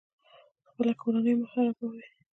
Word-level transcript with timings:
خپله 0.69 0.93
کورنۍ 1.01 1.33
مه 1.39 1.47
خرابوئ 1.51 2.01